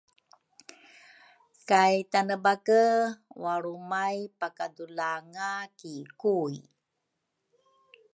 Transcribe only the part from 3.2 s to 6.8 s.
walrumay pakadulanga ki Kui.